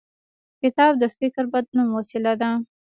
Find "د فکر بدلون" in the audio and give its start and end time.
1.01-1.87